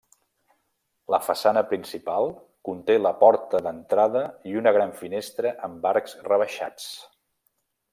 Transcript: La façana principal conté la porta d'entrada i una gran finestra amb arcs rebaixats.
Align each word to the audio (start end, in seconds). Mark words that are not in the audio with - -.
La 1.15 1.19
façana 1.25 1.63
principal 1.73 2.33
conté 2.69 2.97
la 3.03 3.13
porta 3.21 3.63
d'entrada 3.69 4.27
i 4.53 4.59
una 4.65 4.77
gran 4.81 4.99
finestra 5.05 5.57
amb 5.69 5.91
arcs 5.95 6.21
rebaixats. 6.33 6.95